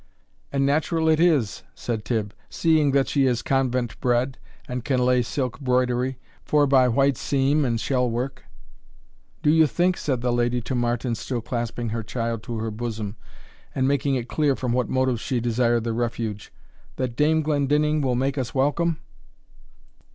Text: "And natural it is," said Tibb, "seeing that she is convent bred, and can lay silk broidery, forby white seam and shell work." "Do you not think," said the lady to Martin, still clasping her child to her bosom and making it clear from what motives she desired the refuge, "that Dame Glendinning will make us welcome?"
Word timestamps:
"And 0.51 0.65
natural 0.65 1.07
it 1.09 1.19
is," 1.19 1.61
said 1.75 2.03
Tibb, 2.05 2.33
"seeing 2.49 2.89
that 2.89 3.07
she 3.07 3.27
is 3.27 3.43
convent 3.43 3.99
bred, 4.01 4.39
and 4.67 4.83
can 4.83 4.99
lay 5.05 5.21
silk 5.21 5.59
broidery, 5.59 6.17
forby 6.43 6.87
white 6.87 7.17
seam 7.17 7.63
and 7.63 7.79
shell 7.79 8.09
work." 8.09 8.43
"Do 9.43 9.51
you 9.51 9.61
not 9.65 9.69
think," 9.69 9.97
said 9.97 10.21
the 10.21 10.33
lady 10.33 10.59
to 10.61 10.73
Martin, 10.73 11.13
still 11.13 11.41
clasping 11.41 11.89
her 11.89 12.01
child 12.01 12.41
to 12.45 12.57
her 12.57 12.71
bosom 12.71 13.15
and 13.75 13.87
making 13.87 14.15
it 14.15 14.27
clear 14.27 14.55
from 14.55 14.73
what 14.73 14.89
motives 14.89 15.21
she 15.21 15.39
desired 15.39 15.83
the 15.83 15.93
refuge, 15.93 16.51
"that 16.95 17.15
Dame 17.15 17.43
Glendinning 17.43 18.01
will 18.01 18.15
make 18.15 18.39
us 18.39 18.55
welcome?" 18.55 18.97